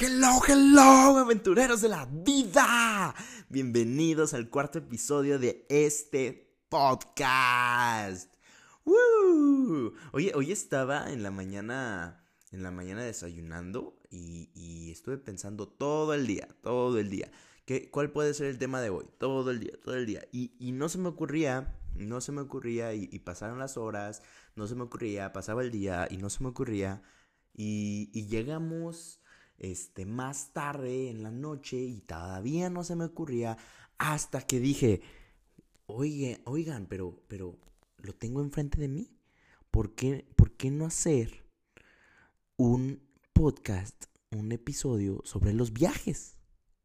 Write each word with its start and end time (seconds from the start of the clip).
Hello, 0.00 0.38
hello, 0.46 1.18
aventureros 1.18 1.80
de 1.80 1.88
la 1.88 2.06
vida. 2.06 3.16
Bienvenidos 3.48 4.32
al 4.32 4.48
cuarto 4.48 4.78
episodio 4.78 5.40
de 5.40 5.66
este 5.68 6.56
podcast. 6.68 8.32
Oye, 10.12 10.30
hoy 10.36 10.52
estaba 10.52 11.10
en 11.10 11.24
la 11.24 11.32
mañana, 11.32 12.24
en 12.52 12.62
la 12.62 12.70
mañana 12.70 13.02
desayunando 13.02 13.98
y, 14.08 14.92
estuve 14.92 15.18
pensando 15.18 15.66
todo 15.66 16.14
el 16.14 16.28
día, 16.28 16.46
todo 16.62 17.00
el 17.00 17.10
día. 17.10 17.32
¿Qué, 17.64 17.90
¿Cuál 17.90 18.12
puede 18.12 18.34
ser 18.34 18.46
el 18.46 18.58
tema 18.58 18.80
de 18.80 18.90
hoy? 18.90 19.06
Todo 19.18 19.50
el 19.50 19.58
día, 19.58 19.72
todo 19.82 19.96
el 19.96 20.06
día. 20.06 20.22
Y, 20.30 20.52
no 20.74 20.88
se 20.88 20.98
me 20.98 21.08
ocurría, 21.08 21.76
no 21.96 22.20
se 22.20 22.30
me 22.30 22.42
ocurría 22.42 22.94
y, 22.94 23.08
y, 23.10 23.18
pasaron 23.18 23.58
las 23.58 23.76
horas, 23.76 24.22
no 24.54 24.68
se 24.68 24.76
me 24.76 24.84
ocurría, 24.84 25.32
pasaba 25.32 25.62
el 25.62 25.72
día 25.72 26.06
y 26.08 26.18
no 26.18 26.30
se 26.30 26.44
me 26.44 26.50
ocurría. 26.50 27.02
Y, 27.52 28.10
y 28.14 28.28
llegamos 28.28 29.18
este, 29.58 30.06
más 30.06 30.52
tarde 30.52 31.10
en 31.10 31.22
la 31.22 31.30
noche 31.30 31.76
y 31.76 32.00
todavía 32.00 32.70
no 32.70 32.84
se 32.84 32.96
me 32.96 33.04
ocurría 33.04 33.56
hasta 33.98 34.40
que 34.42 34.60
dije, 34.60 35.02
oye, 35.86 36.40
oigan, 36.44 36.86
pero, 36.86 37.22
pero 37.28 37.56
lo 37.98 38.14
tengo 38.14 38.40
enfrente 38.40 38.78
de 38.78 38.88
mí. 38.88 39.10
¿Por 39.70 39.94
qué, 39.94 40.26
¿Por 40.36 40.52
qué 40.52 40.70
no 40.70 40.86
hacer 40.86 41.44
un 42.56 43.02
podcast, 43.32 44.06
un 44.30 44.52
episodio 44.52 45.20
sobre 45.24 45.52
los 45.52 45.72
viajes? 45.72 46.36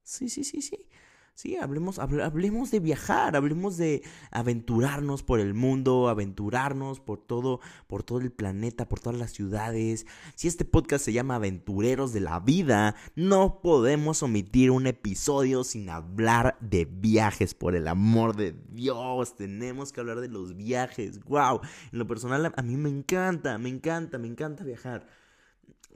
Sí, 0.04 0.30
sí, 0.30 0.44
sí, 0.44 0.62
sí. 0.62 0.90
Sí, 1.36 1.56
hablemos, 1.56 1.98
hablemos 1.98 2.70
de 2.70 2.80
viajar, 2.80 3.36
hablemos 3.36 3.76
de 3.76 4.04
aventurarnos 4.30 5.24
por 5.24 5.40
el 5.40 5.56
mundo, 5.56 6.08
aventurarnos 6.08 7.00
por 7.00 7.20
todo, 7.26 7.60
por 7.88 8.04
todo 8.04 8.20
el 8.20 8.32
planeta, 8.32 8.88
por 8.88 9.00
todas 9.00 9.18
las 9.18 9.32
ciudades. 9.32 10.06
Si 10.36 10.48
este 10.48 10.64
podcast 10.64 11.04
se 11.04 11.12
llama 11.12 11.36
Aventureros 11.36 12.14
de 12.14 12.20
la 12.20 12.40
Vida, 12.40 12.96
no 13.16 13.62
podemos 13.62 14.22
omitir 14.22 14.70
un 14.70 14.86
episodio 14.86 15.64
sin 15.64 15.90
hablar 15.90 16.56
de 16.62 16.86
viajes, 16.86 17.56
por 17.56 17.76
el 17.76 17.88
amor 17.88 18.36
de 18.36 18.56
Dios. 18.70 19.36
Tenemos 19.36 19.92
que 19.92 20.02
hablar 20.02 20.20
de 20.20 20.28
los 20.28 20.56
viajes. 20.56 21.20
Wow. 21.24 21.62
En 21.92 21.98
lo 21.98 22.06
personal 22.06 22.54
a 22.56 22.62
mí 22.62 22.78
me 22.78 22.90
encanta, 22.90 23.58
me 23.58 23.70
encanta, 23.70 24.20
me 24.20 24.28
encanta 24.28 24.64
viajar 24.64 25.23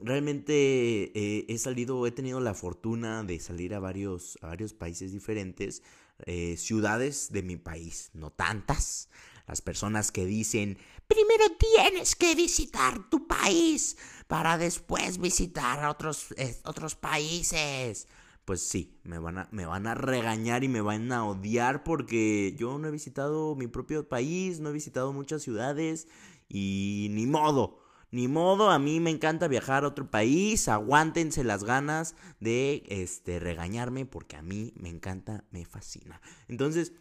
realmente 0.01 1.11
eh, 1.15 1.45
he 1.47 1.57
salido, 1.57 2.05
he 2.07 2.11
tenido 2.11 2.39
la 2.39 2.53
fortuna 2.53 3.23
de 3.23 3.39
salir 3.39 3.73
a 3.73 3.79
varios, 3.79 4.37
a 4.41 4.47
varios 4.47 4.73
países 4.73 5.11
diferentes, 5.11 5.83
eh, 6.25 6.57
ciudades 6.57 7.31
de 7.31 7.43
mi 7.43 7.57
país, 7.57 8.09
no 8.13 8.31
tantas. 8.31 9.09
Las 9.47 9.61
personas 9.61 10.11
que 10.11 10.25
dicen, 10.25 10.77
primero 11.07 11.45
tienes 11.57 12.15
que 12.15 12.35
visitar 12.35 13.09
tu 13.09 13.27
país 13.27 13.97
para 14.27 14.57
después 14.57 15.19
visitar 15.19 15.85
otros, 15.87 16.33
eh, 16.37 16.57
otros 16.65 16.95
países. 16.95 18.07
Pues 18.43 18.61
sí, 18.61 18.99
me 19.03 19.19
van, 19.19 19.39
a, 19.39 19.49
me 19.51 19.65
van 19.65 19.87
a 19.87 19.95
regañar 19.95 20.63
y 20.63 20.67
me 20.67 20.81
van 20.81 21.11
a 21.11 21.25
odiar 21.25 21.83
porque 21.83 22.55
yo 22.57 22.77
no 22.77 22.87
he 22.87 22.91
visitado 22.91 23.55
mi 23.55 23.67
propio 23.67 24.07
país, 24.07 24.59
no 24.59 24.69
he 24.69 24.73
visitado 24.73 25.13
muchas 25.13 25.43
ciudades 25.43 26.07
y 26.49 27.07
ni 27.11 27.25
modo. 27.25 27.86
Ni 28.09 28.27
modo, 28.27 28.69
a 28.69 28.79
mí 28.79 28.99
me 28.99 29.09
encanta 29.09 29.47
viajar 29.47 29.83
a 29.83 29.89
otro 29.89 30.09
país, 30.09 30.69
aguántense 30.69 31.43
las 31.43 31.65
ganas 31.65 32.15
de 32.39 32.83
este 32.87 33.39
regañarme 33.39 34.05
porque 34.05 34.37
a 34.37 34.41
mí 34.41 34.73
me 34.77 34.89
encanta, 34.89 35.43
me 35.51 35.65
fascina. 35.65 36.21
Entonces, 36.47 36.93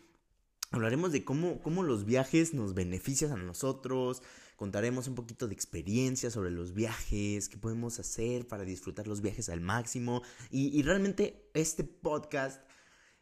hablaremos 0.72 1.12
de 1.12 1.24
cómo, 1.24 1.62
cómo 1.62 1.84
los 1.84 2.04
viajes 2.06 2.54
nos 2.54 2.74
benefician 2.74 3.30
a 3.32 3.36
nosotros, 3.36 4.22
contaremos 4.56 5.06
un 5.06 5.14
poquito 5.14 5.46
de 5.46 5.54
experiencia 5.54 6.30
sobre 6.30 6.50
los 6.50 6.74
viajes, 6.74 7.48
qué 7.48 7.56
podemos 7.56 8.00
hacer 8.00 8.48
para 8.48 8.64
disfrutar 8.64 9.06
los 9.06 9.20
viajes 9.20 9.48
al 9.48 9.60
máximo 9.60 10.22
y, 10.50 10.76
y 10.76 10.82
realmente 10.82 11.50
este 11.54 11.84
podcast, 11.84 12.60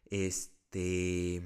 este, 0.09 1.43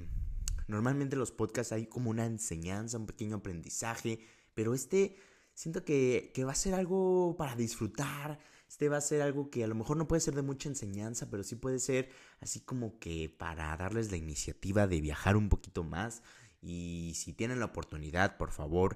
normalmente 0.67 1.17
los 1.17 1.31
podcasts 1.31 1.73
hay 1.73 1.87
como 1.87 2.11
una 2.11 2.25
enseñanza, 2.25 2.97
un 2.97 3.07
pequeño 3.07 3.37
aprendizaje, 3.37 4.19
pero 4.53 4.73
este 4.73 5.17
siento 5.59 5.83
que, 5.83 6.31
va 6.45 6.53
a 6.53 6.55
ser 6.55 6.73
algo 6.73 7.35
para 7.37 7.53
disfrutar. 7.53 8.39
Este 8.69 8.87
va 8.87 8.97
a 8.97 9.01
ser 9.01 9.21
algo 9.21 9.49
que 9.49 9.65
a 9.65 9.67
lo 9.67 9.75
mejor 9.75 9.97
no 9.97 10.07
puede 10.07 10.21
ser 10.21 10.33
de 10.33 10.41
mucha 10.41 10.69
enseñanza, 10.69 11.29
pero 11.29 11.43
sí 11.43 11.55
puede 11.55 11.79
ser 11.79 12.09
así 12.39 12.61
como 12.61 12.97
que 12.97 13.29
para 13.37 13.75
darles 13.75 14.09
la 14.09 14.15
iniciativa 14.15 14.87
de 14.87 15.01
viajar 15.01 15.35
un 15.35 15.49
poquito 15.49 15.83
más. 15.83 16.21
Y 16.61 17.11
si 17.15 17.33
tienen 17.33 17.59
la 17.59 17.65
oportunidad, 17.65 18.37
por 18.37 18.51
favor, 18.51 18.95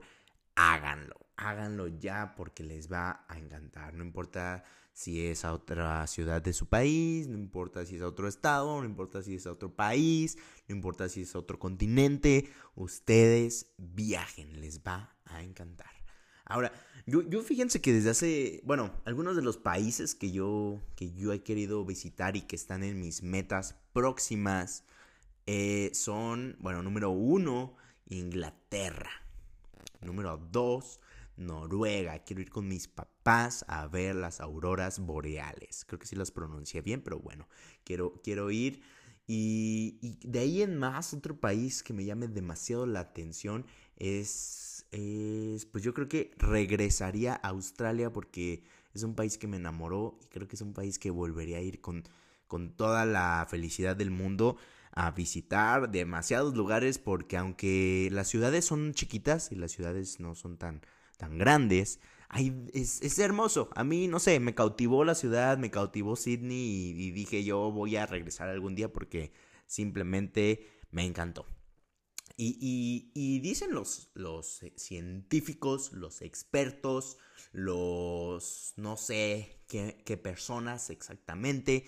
háganlo. 0.55 1.15
Háganlo 1.35 1.87
ya 1.87 2.33
porque 2.37 2.63
les 2.63 2.89
va 2.89 3.25
a 3.27 3.37
encantar. 3.37 3.93
No 3.93 4.05
importa 4.05 4.63
si 4.93 5.25
es 5.25 5.43
a 5.43 5.53
otra 5.53 6.07
ciudad 6.07 6.41
de 6.41 6.53
su 6.53 6.69
país, 6.69 7.27
no 7.27 7.37
importa 7.37 7.85
si 7.85 7.97
es 7.97 8.01
a 8.03 8.07
otro 8.07 8.29
estado, 8.29 8.79
no 8.79 8.85
importa 8.85 9.21
si 9.21 9.35
es 9.35 9.47
a 9.47 9.51
otro 9.51 9.75
país, 9.75 10.37
no 10.69 10.75
importa 10.75 11.09
si 11.09 11.23
es 11.23 11.35
a 11.35 11.39
otro 11.39 11.59
continente. 11.59 12.49
Ustedes 12.75 13.73
viajen, 13.77 14.61
les 14.61 14.81
va 14.81 15.17
a 15.25 15.43
encantar. 15.43 16.02
Ahora, 16.45 16.71
yo, 17.05 17.21
yo 17.21 17.41
fíjense 17.43 17.81
que 17.81 17.93
desde 17.93 18.09
hace, 18.09 18.61
bueno, 18.63 18.91
algunos 19.05 19.35
de 19.35 19.41
los 19.41 19.57
países 19.57 20.15
que 20.15 20.31
yo, 20.31 20.81
que 20.95 21.11
yo 21.13 21.33
he 21.33 21.43
querido 21.43 21.83
visitar 21.85 22.35
y 22.35 22.41
que 22.41 22.55
están 22.55 22.83
en 22.83 22.99
mis 22.99 23.23
metas 23.23 23.75
próximas 23.91 24.83
eh, 25.45 25.91
son, 25.93 26.55
bueno, 26.59 26.81
número 26.81 27.09
uno, 27.09 27.75
Inglaterra. 28.07 29.11
Número 30.01 30.37
dos, 30.51 30.99
Noruega. 31.35 32.19
Quiero 32.19 32.41
ir 32.41 32.49
con 32.49 32.67
mis 32.67 32.87
papás 32.87 33.65
a 33.67 33.87
ver 33.87 34.15
las 34.15 34.39
auroras 34.39 34.99
boreales. 34.99 35.85
Creo 35.85 35.99
que 35.99 36.07
sí 36.07 36.15
las 36.15 36.31
pronuncié 36.31 36.81
bien, 36.81 37.01
pero 37.01 37.19
bueno, 37.19 37.47
quiero, 37.83 38.21
quiero 38.23 38.49
ir. 38.51 38.81
Y, 39.27 39.97
y 40.01 40.27
de 40.27 40.39
ahí 40.39 40.61
en 40.61 40.77
más, 40.77 41.13
otro 41.13 41.39
país 41.39 41.83
que 41.83 41.93
me 41.93 42.05
llame 42.05 42.27
demasiado 42.27 42.85
la 42.85 42.99
atención 43.01 43.65
es 43.97 44.72
pues 45.71 45.83
yo 45.83 45.93
creo 45.93 46.07
que 46.07 46.31
regresaría 46.37 47.39
a 47.41 47.49
Australia 47.49 48.11
porque 48.11 48.63
es 48.93 49.03
un 49.03 49.15
país 49.15 49.37
que 49.37 49.47
me 49.47 49.57
enamoró 49.57 50.17
y 50.21 50.27
creo 50.27 50.47
que 50.47 50.55
es 50.55 50.61
un 50.61 50.73
país 50.73 50.99
que 50.99 51.09
volvería 51.09 51.57
a 51.57 51.61
ir 51.61 51.81
con, 51.81 52.03
con 52.47 52.69
toda 52.71 53.05
la 53.05 53.45
felicidad 53.49 53.95
del 53.95 54.11
mundo 54.11 54.57
a 54.91 55.09
visitar 55.11 55.89
demasiados 55.89 56.55
lugares 56.55 56.99
porque 56.99 57.37
aunque 57.37 58.09
las 58.11 58.27
ciudades 58.27 58.65
son 58.65 58.93
chiquitas 58.93 59.51
y 59.51 59.55
las 59.55 59.71
ciudades 59.71 60.19
no 60.19 60.35
son 60.35 60.57
tan, 60.57 60.81
tan 61.17 61.39
grandes, 61.39 61.99
es, 62.73 63.01
es, 63.01 63.19
hermoso. 63.19 63.69
A 63.75 63.83
mí, 63.83 64.07
no 64.07 64.19
sé, 64.19 64.39
me 64.39 64.55
cautivó 64.55 65.03
la 65.05 65.15
ciudad, 65.15 65.57
me 65.57 65.71
cautivó 65.71 66.15
Sydney 66.15 66.91
y 66.97 67.11
dije 67.11 67.43
yo 67.43 67.71
voy 67.71 67.95
a 67.95 68.05
regresar 68.05 68.49
algún 68.49 68.75
día 68.75 68.91
porque 68.91 69.31
simplemente 69.65 70.67
me 70.91 71.05
encantó. 71.05 71.45
Y, 72.35 73.39
dicen 73.41 73.71
los, 73.73 74.09
los 74.15 74.63
eh, 74.63 74.73
científicos, 74.75 75.93
los 75.93 76.21
expertos, 76.21 77.17
los 77.51 78.73
no 78.75 78.97
sé 78.97 79.63
qué, 79.67 80.01
qué, 80.03 80.17
personas 80.17 80.89
exactamente, 80.89 81.85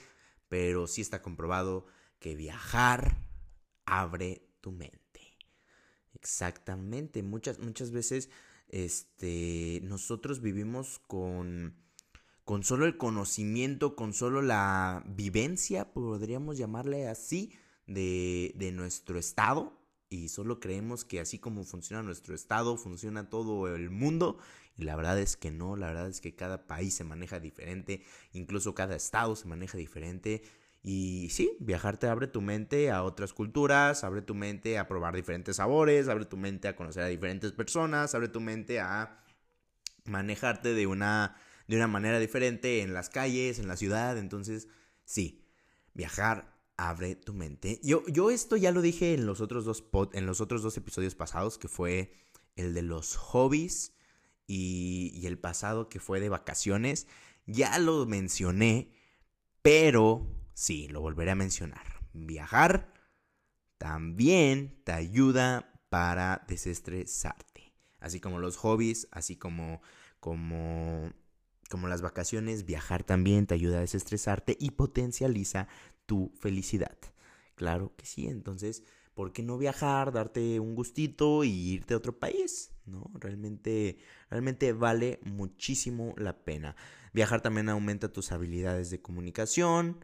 pero 0.47 0.85
sí 0.85 1.01
está 1.01 1.23
comprobado 1.23 1.87
que 2.19 2.35
viajar 2.35 3.17
abre 3.85 4.47
tu 4.61 4.71
mente. 4.71 5.01
Exactamente, 6.13 7.23
muchas, 7.23 7.59
muchas 7.59 7.91
veces 7.91 8.29
este, 8.67 9.79
nosotros 9.83 10.41
vivimos 10.41 10.99
con, 10.99 11.75
con 12.43 12.63
solo 12.63 12.85
el 12.85 12.97
conocimiento, 12.97 13.95
con 13.95 14.13
solo 14.13 14.43
la 14.43 15.03
vivencia, 15.07 15.91
podríamos 15.91 16.57
llamarle 16.57 17.07
así, 17.07 17.57
de, 17.87 18.53
de 18.55 18.71
nuestro 18.71 19.19
estado 19.19 19.84
y 20.15 20.29
solo 20.29 20.59
creemos 20.59 21.05
que 21.05 21.19
así 21.19 21.39
como 21.39 21.63
funciona 21.63 22.01
nuestro 22.01 22.33
estado, 22.33 22.77
funciona 22.77 23.29
todo 23.29 23.73
el 23.75 23.89
mundo. 23.89 24.37
Y 24.77 24.83
la 24.83 24.95
verdad 24.95 25.19
es 25.19 25.37
que 25.37 25.51
no, 25.51 25.75
la 25.75 25.87
verdad 25.87 26.07
es 26.07 26.21
que 26.21 26.35
cada 26.35 26.67
país 26.67 26.93
se 26.93 27.03
maneja 27.03 27.39
diferente, 27.39 28.03
incluso 28.33 28.75
cada 28.75 28.95
estado 28.95 29.35
se 29.35 29.47
maneja 29.47 29.77
diferente. 29.77 30.43
Y 30.81 31.29
sí, 31.31 31.57
viajar 31.59 31.97
te 31.97 32.07
abre 32.07 32.27
tu 32.27 32.41
mente 32.41 32.91
a 32.91 33.03
otras 33.03 33.33
culturas, 33.33 34.03
abre 34.03 34.21
tu 34.21 34.35
mente 34.35 34.77
a 34.77 34.87
probar 34.87 35.15
diferentes 35.15 35.57
sabores, 35.57 36.07
abre 36.07 36.25
tu 36.25 36.37
mente 36.37 36.67
a 36.67 36.75
conocer 36.75 37.03
a 37.03 37.07
diferentes 37.07 37.51
personas, 37.51 38.13
abre 38.15 38.27
tu 38.27 38.39
mente 38.39 38.79
a 38.79 39.23
manejarte 40.05 40.73
de 40.73 40.87
una, 40.87 41.35
de 41.67 41.75
una 41.75 41.87
manera 41.87 42.19
diferente 42.19 42.81
en 42.81 42.93
las 42.93 43.09
calles, 43.09 43.59
en 43.59 43.67
la 43.67 43.77
ciudad. 43.77 44.17
Entonces, 44.17 44.67
sí, 45.05 45.43
viajar 45.93 46.54
abre 46.77 47.15
tu 47.15 47.33
mente. 47.33 47.79
Yo, 47.83 48.05
yo 48.07 48.31
esto 48.31 48.57
ya 48.57 48.71
lo 48.71 48.81
dije 48.81 49.13
en 49.13 49.25
los 49.25 49.41
otros 49.41 49.65
dos 49.65 49.83
en 50.13 50.25
los 50.25 50.41
otros 50.41 50.61
dos 50.61 50.77
episodios 50.77 51.15
pasados, 51.15 51.57
que 51.57 51.67
fue 51.67 52.13
el 52.55 52.73
de 52.73 52.81
los 52.81 53.15
hobbies 53.15 53.93
y, 54.47 55.11
y 55.15 55.27
el 55.27 55.37
pasado 55.37 55.89
que 55.89 55.99
fue 55.99 56.19
de 56.19 56.29
vacaciones. 56.29 57.07
Ya 57.45 57.77
lo 57.79 58.05
mencioné, 58.05 58.91
pero 59.61 60.27
sí, 60.53 60.87
lo 60.87 61.01
volveré 61.01 61.31
a 61.31 61.35
mencionar. 61.35 62.01
Viajar 62.13 62.93
también 63.77 64.81
te 64.83 64.93
ayuda 64.93 65.73
para 65.89 66.45
desestresarte. 66.47 67.73
Así 67.99 68.19
como 68.19 68.39
los 68.39 68.57
hobbies, 68.57 69.07
así 69.11 69.35
como, 69.35 69.81
como 70.19 71.11
como 71.69 71.87
las 71.87 72.01
vacaciones, 72.01 72.65
viajar 72.65 73.03
también 73.03 73.47
te 73.47 73.55
ayuda 73.55 73.77
a 73.77 73.81
desestresarte 73.81 74.55
y 74.59 74.71
potencializa 74.71 75.67
tu 76.05 76.31
felicidad. 76.39 76.97
Claro 77.55 77.93
que 77.95 78.05
sí, 78.05 78.27
entonces, 78.27 78.83
¿por 79.13 79.31
qué 79.31 79.43
no 79.43 79.57
viajar, 79.57 80.11
darte 80.11 80.59
un 80.59 80.75
gustito 80.75 81.43
y 81.43 81.49
irte 81.49 81.93
a 81.93 81.97
otro 81.97 82.19
país? 82.19 82.71
¿No? 82.85 83.09
Realmente, 83.15 83.97
realmente 84.29 84.73
vale 84.73 85.19
muchísimo 85.23 86.13
la 86.17 86.43
pena. 86.43 86.75
Viajar 87.13 87.41
también 87.41 87.69
aumenta 87.69 88.11
tus 88.11 88.31
habilidades 88.31 88.89
de 88.89 89.01
comunicación, 89.01 89.99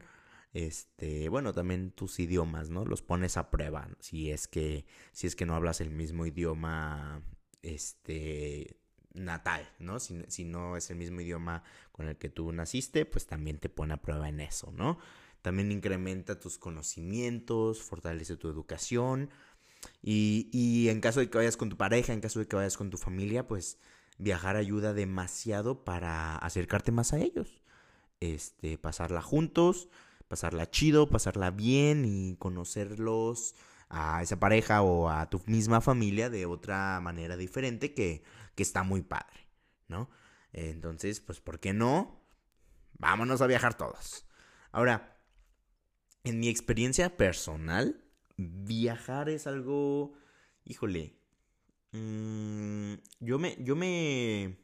este, 0.54 1.28
bueno, 1.28 1.52
también 1.52 1.92
tus 1.92 2.18
idiomas, 2.20 2.70
¿no? 2.70 2.84
Los 2.84 3.02
pones 3.02 3.36
a 3.36 3.50
prueba, 3.50 3.88
si 4.00 4.30
es 4.30 4.48
que, 4.48 4.86
si 5.12 5.26
es 5.26 5.36
que 5.36 5.46
no 5.46 5.54
hablas 5.54 5.80
el 5.80 5.90
mismo 5.90 6.26
idioma, 6.26 7.22
este, 7.62 8.76
natal, 9.14 9.68
¿no? 9.78 10.00
Si, 10.00 10.22
si, 10.28 10.44
no 10.44 10.76
es 10.76 10.90
el 10.90 10.96
mismo 10.96 11.20
idioma 11.20 11.62
con 11.90 12.08
el 12.08 12.16
que 12.16 12.28
tú 12.28 12.52
naciste, 12.52 13.06
pues 13.06 13.26
también 13.26 13.58
te 13.58 13.68
pone 13.68 13.94
a 13.94 14.02
prueba 14.02 14.28
en 14.28 14.40
eso, 14.40 14.72
¿no? 14.72 14.98
También 15.42 15.72
incrementa 15.72 16.40
tus 16.40 16.58
conocimientos, 16.58 17.82
fortalece 17.82 18.36
tu 18.36 18.48
educación. 18.48 19.30
Y, 20.02 20.48
y 20.52 20.88
en 20.88 21.00
caso 21.00 21.20
de 21.20 21.28
que 21.28 21.38
vayas 21.38 21.56
con 21.56 21.68
tu 21.68 21.76
pareja, 21.76 22.12
en 22.12 22.20
caso 22.20 22.38
de 22.38 22.46
que 22.46 22.56
vayas 22.56 22.76
con 22.76 22.90
tu 22.90 22.96
familia, 22.96 23.46
pues 23.46 23.78
viajar 24.18 24.56
ayuda 24.56 24.94
demasiado 24.94 25.84
para 25.84 26.36
acercarte 26.36 26.92
más 26.92 27.12
a 27.12 27.18
ellos. 27.18 27.62
Este, 28.20 28.78
pasarla 28.78 29.20
juntos, 29.20 29.88
pasarla 30.28 30.70
chido, 30.70 31.10
pasarla 31.10 31.50
bien 31.50 32.04
y 32.04 32.36
conocerlos 32.36 33.56
a 33.88 34.22
esa 34.22 34.38
pareja 34.38 34.82
o 34.82 35.10
a 35.10 35.28
tu 35.28 35.42
misma 35.46 35.80
familia 35.80 36.30
de 36.30 36.46
otra 36.46 37.00
manera 37.00 37.36
diferente 37.36 37.94
que, 37.94 38.22
que 38.54 38.62
está 38.62 38.84
muy 38.84 39.02
padre, 39.02 39.48
¿no? 39.88 40.08
Entonces, 40.52 41.20
pues, 41.20 41.40
¿por 41.40 41.60
qué 41.60 41.72
no? 41.72 42.22
Vámonos 42.98 43.42
a 43.42 43.46
viajar 43.46 43.76
todos. 43.76 44.26
Ahora, 44.70 45.11
en 46.24 46.40
mi 46.40 46.48
experiencia 46.48 47.16
personal, 47.16 48.02
viajar 48.36 49.28
es 49.28 49.46
algo, 49.46 50.12
híjole, 50.64 51.14
mmm, 51.92 52.94
yo 53.20 53.38
me, 53.38 53.56
yo 53.60 53.76
me, 53.76 54.58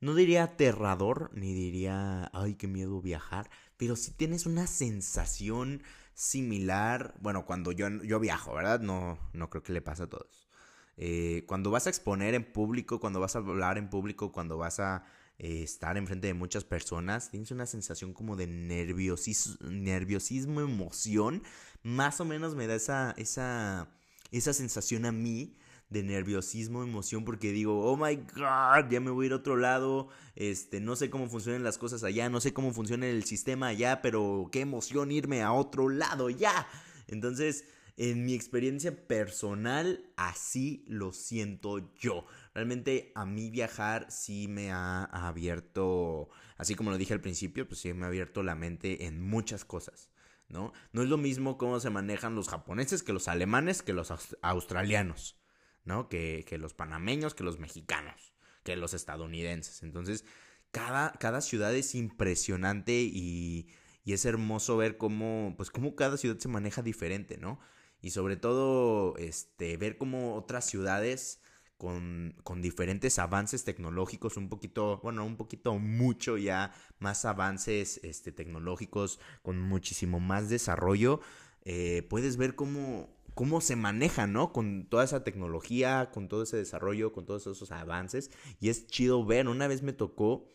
no 0.00 0.14
diría 0.14 0.44
aterrador, 0.44 1.30
ni 1.34 1.54
diría, 1.54 2.30
ay, 2.32 2.54
qué 2.54 2.66
miedo 2.66 3.00
viajar, 3.00 3.50
pero 3.76 3.96
si 3.96 4.12
tienes 4.12 4.46
una 4.46 4.66
sensación 4.66 5.82
similar, 6.14 7.14
bueno, 7.20 7.44
cuando 7.46 7.72
yo, 7.72 7.88
yo 8.02 8.20
viajo, 8.20 8.54
¿verdad? 8.54 8.80
No, 8.80 9.18
no 9.32 9.50
creo 9.50 9.62
que 9.62 9.72
le 9.72 9.82
pase 9.82 10.04
a 10.04 10.08
todos. 10.08 10.48
Eh, 10.96 11.44
cuando 11.48 11.70
vas 11.70 11.86
a 11.86 11.90
exponer 11.90 12.34
en 12.34 12.44
público, 12.44 13.00
cuando 13.00 13.18
vas 13.18 13.34
a 13.34 13.40
hablar 13.40 13.78
en 13.78 13.90
público, 13.90 14.30
cuando 14.30 14.56
vas 14.56 14.78
a 14.78 15.04
eh, 15.38 15.62
estar 15.62 15.96
enfrente 15.96 16.28
de 16.28 16.34
muchas 16.34 16.64
personas, 16.64 17.30
tienes 17.30 17.50
una 17.50 17.66
sensación 17.66 18.12
como 18.12 18.36
de 18.36 18.46
nerviosismo, 18.46 19.68
nerviosismo, 19.68 20.60
emoción. 20.60 21.42
Más 21.82 22.20
o 22.20 22.24
menos 22.24 22.54
me 22.54 22.66
da 22.66 22.76
esa, 22.76 23.14
esa, 23.16 23.88
esa 24.30 24.52
sensación 24.52 25.04
a 25.06 25.12
mí 25.12 25.56
de 25.90 26.02
nerviosismo, 26.02 26.82
emoción, 26.82 27.24
porque 27.24 27.52
digo, 27.52 27.84
oh 27.84 27.96
my 27.96 28.16
god, 28.16 28.90
ya 28.90 29.00
me 29.00 29.10
voy 29.10 29.24
a 29.24 29.28
ir 29.28 29.32
a 29.32 29.36
otro 29.36 29.56
lado, 29.56 30.08
este, 30.34 30.80
no 30.80 30.96
sé 30.96 31.10
cómo 31.10 31.28
funcionan 31.28 31.62
las 31.62 31.78
cosas 31.78 32.04
allá, 32.04 32.28
no 32.28 32.40
sé 32.40 32.52
cómo 32.52 32.72
funciona 32.72 33.06
el 33.06 33.24
sistema 33.24 33.68
allá, 33.68 34.02
pero 34.02 34.48
qué 34.50 34.60
emoción 34.60 35.12
irme 35.12 35.42
a 35.42 35.52
otro 35.52 35.88
lado 35.88 36.30
ya. 36.30 36.66
Entonces, 37.06 37.64
en 37.96 38.24
mi 38.24 38.34
experiencia 38.34 39.06
personal, 39.06 40.04
así 40.16 40.84
lo 40.88 41.12
siento 41.12 41.92
yo. 41.96 42.26
Realmente 42.54 43.12
a 43.14 43.26
mí 43.26 43.50
viajar 43.50 44.06
sí 44.10 44.48
me 44.48 44.70
ha 44.70 45.04
abierto, 45.04 46.28
así 46.56 46.74
como 46.74 46.90
lo 46.90 46.98
dije 46.98 47.12
al 47.12 47.20
principio, 47.20 47.66
pues 47.66 47.80
sí 47.80 47.92
me 47.92 48.04
ha 48.04 48.08
abierto 48.08 48.42
la 48.42 48.54
mente 48.54 49.06
en 49.06 49.20
muchas 49.20 49.64
cosas. 49.64 50.10
¿No? 50.48 50.72
No 50.92 51.02
es 51.02 51.08
lo 51.08 51.16
mismo 51.16 51.56
cómo 51.56 51.80
se 51.80 51.90
manejan 51.90 52.34
los 52.34 52.48
japoneses 52.48 53.02
que 53.02 53.14
los 53.14 53.28
alemanes 53.28 53.82
que 53.82 53.94
los 53.94 54.12
australianos. 54.42 55.38
¿no? 55.84 56.08
Que, 56.08 56.44
los 56.58 56.74
panameños, 56.74 57.34
que 57.34 57.44
los 57.44 57.58
mexicanos, 57.58 58.32
que 58.62 58.76
los 58.76 58.94
estadounidenses. 58.94 59.82
Entonces, 59.82 60.24
cada, 60.70 61.12
cada 61.12 61.40
ciudad 61.40 61.74
es 61.74 61.94
impresionante 61.94 63.02
y, 63.02 63.68
es 64.04 64.24
hermoso 64.26 64.76
ver 64.76 64.98
cómo, 64.98 65.54
pues 65.56 65.70
cómo 65.70 65.94
cada 65.96 66.16
ciudad 66.16 66.38
se 66.38 66.48
maneja 66.48 66.82
diferente, 66.82 67.38
¿no? 67.38 67.58
Y 68.02 68.10
sobre 68.10 68.36
todo, 68.36 69.16
este, 69.16 69.76
ver 69.78 69.96
cómo 69.96 70.34
otras 70.36 70.66
ciudades 70.66 71.40
con, 71.84 72.62
diferentes 72.62 73.18
avances 73.18 73.64
tecnológicos, 73.64 74.36
un 74.36 74.48
poquito, 74.48 75.00
bueno, 75.02 75.24
un 75.24 75.36
poquito 75.36 75.78
mucho 75.78 76.38
ya 76.38 76.72
más 76.98 77.24
avances 77.24 78.00
este, 78.02 78.32
tecnológicos, 78.32 79.20
con 79.42 79.60
muchísimo 79.60 80.18
más 80.18 80.48
desarrollo, 80.48 81.20
eh, 81.64 82.06
puedes 82.08 82.36
ver 82.36 82.54
cómo, 82.54 83.08
cómo 83.34 83.60
se 83.60 83.76
maneja, 83.76 84.26
¿no? 84.26 84.52
Con 84.52 84.86
toda 84.86 85.04
esa 85.04 85.24
tecnología, 85.24 86.10
con 86.12 86.28
todo 86.28 86.44
ese 86.44 86.56
desarrollo, 86.56 87.12
con 87.12 87.26
todos 87.26 87.46
esos 87.46 87.70
avances. 87.70 88.30
Y 88.60 88.68
es 88.70 88.86
chido 88.86 89.24
ver. 89.24 89.48
Una 89.48 89.66
vez 89.66 89.82
me 89.82 89.92
tocó 89.92 90.52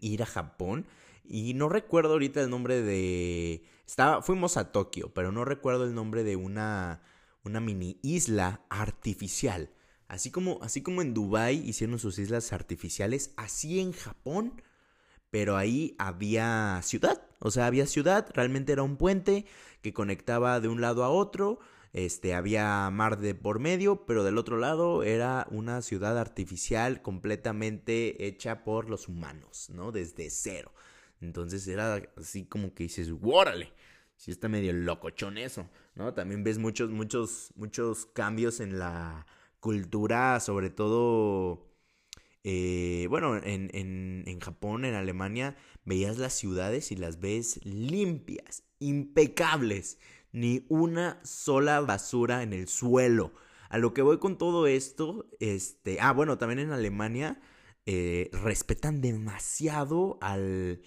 ir 0.00 0.22
a 0.22 0.26
Japón 0.26 0.86
y 1.24 1.54
no 1.54 1.68
recuerdo 1.68 2.12
ahorita 2.12 2.40
el 2.40 2.50
nombre 2.50 2.82
de... 2.82 3.64
Estaba, 3.86 4.22
fuimos 4.22 4.56
a 4.56 4.72
Tokio, 4.72 5.12
pero 5.14 5.30
no 5.30 5.44
recuerdo 5.44 5.84
el 5.84 5.94
nombre 5.94 6.24
de 6.24 6.36
una, 6.36 7.02
una 7.44 7.60
mini 7.60 7.98
isla 8.02 8.62
artificial. 8.68 9.70
Así 10.08 10.30
como, 10.30 10.58
así 10.62 10.82
como 10.82 11.02
en 11.02 11.14
Dubai 11.14 11.56
hicieron 11.68 11.98
sus 11.98 12.18
islas 12.18 12.52
artificiales, 12.52 13.32
así 13.36 13.80
en 13.80 13.92
Japón, 13.92 14.62
pero 15.30 15.56
ahí 15.56 15.96
había 15.98 16.80
ciudad. 16.82 17.26
O 17.40 17.50
sea, 17.50 17.66
había 17.66 17.86
ciudad, 17.86 18.28
realmente 18.34 18.72
era 18.72 18.82
un 18.82 18.96
puente 18.96 19.46
que 19.82 19.92
conectaba 19.92 20.60
de 20.60 20.68
un 20.68 20.80
lado 20.80 21.04
a 21.04 21.10
otro 21.10 21.60
este, 21.94 22.34
había 22.34 22.90
mar 22.90 23.20
de 23.20 23.36
por 23.36 23.60
medio, 23.60 24.04
pero 24.04 24.24
del 24.24 24.36
otro 24.36 24.58
lado 24.58 25.04
era 25.04 25.46
una 25.52 25.80
ciudad 25.80 26.18
artificial 26.18 27.02
completamente 27.02 28.26
hecha 28.26 28.64
por 28.64 28.90
los 28.90 29.06
humanos, 29.06 29.70
¿no? 29.70 29.92
Desde 29.92 30.28
cero. 30.28 30.74
Entonces 31.20 31.68
era 31.68 32.02
así 32.16 32.46
como 32.46 32.74
que 32.74 32.82
dices, 32.84 33.12
¡órale! 33.22 33.72
Sí 34.16 34.32
está 34.32 34.48
medio 34.48 34.72
locochón 34.72 35.38
eso, 35.38 35.70
¿no? 35.94 36.12
También 36.14 36.42
ves 36.42 36.58
muchos, 36.58 36.90
muchos, 36.90 37.52
muchos 37.54 38.06
cambios 38.06 38.58
en 38.58 38.80
la 38.80 39.24
cultura, 39.64 40.38
sobre 40.40 40.68
todo... 40.68 41.66
Eh, 42.46 43.06
bueno, 43.08 43.36
en, 43.36 43.70
en, 43.72 44.24
en 44.26 44.38
Japón, 44.38 44.84
en 44.84 44.92
Alemania, 44.92 45.56
veías 45.86 46.18
las 46.18 46.34
ciudades 46.34 46.92
y 46.92 46.96
las 46.96 47.18
ves 47.18 47.64
limpias, 47.64 48.64
impecables 48.80 49.98
ni 50.32 50.66
una 50.68 51.18
sola 51.24 51.80
basura 51.80 52.42
en 52.42 52.52
el 52.52 52.68
suelo. 52.68 53.32
A 53.70 53.78
lo 53.78 53.94
que 53.94 54.02
voy 54.02 54.18
con 54.18 54.36
todo 54.36 54.66
esto, 54.66 55.26
este, 55.40 55.98
ah, 56.00 56.12
bueno, 56.12 56.36
también 56.36 56.58
en 56.58 56.72
Alemania 56.72 57.40
eh, 57.86 58.28
respetan 58.34 59.00
demasiado 59.00 60.18
al, 60.20 60.82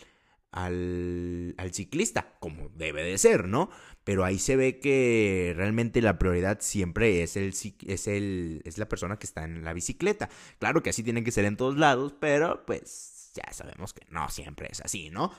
al, 0.52 1.56
al, 1.58 1.74
ciclista, 1.74 2.38
como 2.40 2.70
debe 2.70 3.04
de 3.04 3.18
ser, 3.18 3.48
¿no? 3.48 3.70
Pero 4.04 4.24
ahí 4.24 4.40
se 4.40 4.56
ve 4.56 4.80
que 4.80 5.54
realmente 5.56 6.02
la 6.02 6.18
prioridad 6.18 6.60
siempre 6.62 7.24
es, 7.24 7.36
el, 7.38 7.54
es, 7.86 8.08
el, 8.08 8.62
es 8.66 8.78
la 8.78 8.88
persona 8.88 9.18
que 9.20 9.28
está 9.28 9.44
en 9.44 9.64
la 9.64 9.74
bicicleta. 9.74 10.30
Claro 10.60 10.82
que 10.82 10.92
así 10.92 11.04
tiene 11.04 11.24
que 11.24 11.32
ser 11.32 11.46
en 11.46 11.58
todos 11.58 11.78
lados, 11.78 12.16
pero 12.20 12.66
pues 12.66 13.32
ya 13.36 13.52
sabemos 13.52 13.94
que 13.94 14.06
no 14.10 14.30
siempre 14.30 14.70
es 14.72 14.82
así, 14.82 15.10
¿no? 15.10 15.32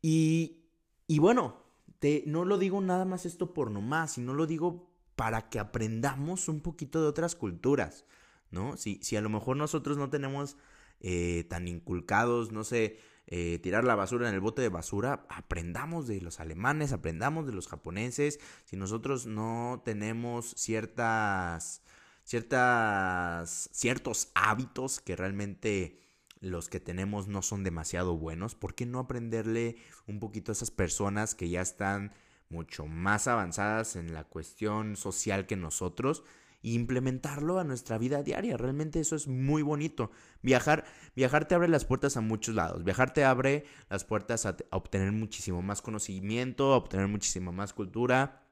Y, 0.00 0.64
y 1.06 1.18
bueno, 1.18 1.64
no 2.26 2.44
lo 2.44 2.58
digo 2.58 2.80
nada 2.80 3.04
más 3.04 3.26
esto 3.26 3.54
por 3.54 3.70
nomás, 3.70 4.12
sino 4.12 4.34
lo 4.34 4.46
digo 4.46 4.90
para 5.16 5.48
que 5.48 5.58
aprendamos 5.58 6.48
un 6.48 6.60
poquito 6.60 7.00
de 7.00 7.08
otras 7.08 7.34
culturas, 7.34 8.04
¿no? 8.50 8.76
Si, 8.76 8.98
si 9.02 9.16
a 9.16 9.20
lo 9.20 9.30
mejor 9.30 9.56
nosotros 9.56 9.96
no 9.96 10.10
tenemos 10.10 10.56
eh, 11.00 11.44
tan 11.48 11.68
inculcados, 11.68 12.52
no 12.52 12.64
sé, 12.64 12.98
eh, 13.26 13.58
tirar 13.62 13.84
la 13.84 13.94
basura 13.94 14.28
en 14.28 14.34
el 14.34 14.40
bote 14.40 14.60
de 14.60 14.68
basura, 14.68 15.26
aprendamos 15.30 16.06
de 16.06 16.20
los 16.20 16.40
alemanes, 16.40 16.92
aprendamos 16.92 17.46
de 17.46 17.52
los 17.52 17.68
japoneses. 17.68 18.38
Si 18.64 18.76
nosotros 18.76 19.26
no 19.26 19.82
tenemos 19.84 20.54
ciertas, 20.56 21.82
ciertas, 22.22 23.70
ciertos 23.72 24.28
hábitos 24.34 25.00
que 25.00 25.16
realmente 25.16 26.00
los 26.40 26.68
que 26.68 26.80
tenemos 26.80 27.26
no 27.26 27.40
son 27.40 27.64
demasiado 27.64 28.16
buenos, 28.18 28.54
¿por 28.54 28.74
qué 28.74 28.84
no 28.84 28.98
aprenderle 28.98 29.76
un 30.06 30.20
poquito 30.20 30.52
a 30.52 30.54
esas 30.54 30.70
personas 30.70 31.34
que 31.34 31.48
ya 31.48 31.62
están 31.62 32.12
mucho 32.50 32.86
más 32.86 33.26
avanzadas 33.26 33.96
en 33.96 34.12
la 34.12 34.24
cuestión 34.24 34.96
social 34.96 35.46
que 35.46 35.56
nosotros 35.56 36.24
e 36.64 36.72
implementarlo 36.72 37.58
a 37.58 37.64
nuestra 37.64 37.98
vida 37.98 38.22
diaria? 38.22 38.56
Realmente 38.56 38.98
eso 38.98 39.14
es 39.14 39.28
muy 39.28 39.62
bonito. 39.62 40.10
Viajar, 40.42 40.84
viajar 41.14 41.46
te 41.46 41.54
abre 41.54 41.68
las 41.68 41.84
puertas 41.84 42.16
a 42.16 42.20
muchos 42.20 42.54
lados. 42.54 42.82
Viajar 42.82 43.12
te 43.12 43.24
abre 43.24 43.64
las 43.88 44.04
puertas 44.04 44.46
a, 44.46 44.56
obtener 44.70 45.12
muchísimo 45.12 45.62
más 45.62 45.82
conocimiento, 45.82 46.72
a 46.72 46.78
obtener 46.78 47.06
muchísima 47.06 47.52
más 47.52 47.72
cultura, 47.72 48.42